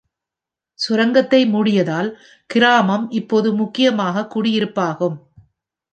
சுரங்கத்தை 0.79 1.41
மூடியதால் 1.45 2.09
கிராமம் 2.49 3.05
இப்போது 3.11 3.53
முக்கியமாக 3.53 4.27
குடியிருப்பாகும். 4.35 5.17